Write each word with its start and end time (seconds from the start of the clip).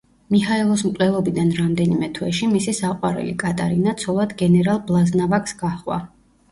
მიჰაილოს 0.35 0.83
მკვლელობიდან 0.87 1.51
რამდენიმე 1.59 2.09
თვეში 2.17 2.49
მისი 2.55 2.75
საყვარელი 2.81 3.37
კატარინა 3.45 3.95
ცოლად 4.05 4.35
გენერალ 4.43 4.85
ბლაზნავაკს 4.91 5.61
გაჰყვა. 5.65 6.03